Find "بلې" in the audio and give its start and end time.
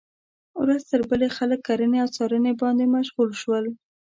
1.09-1.27